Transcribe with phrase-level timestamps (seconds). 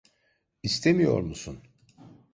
[0.63, 1.61] İstemiyor musun?